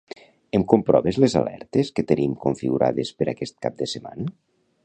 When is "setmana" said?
3.97-4.31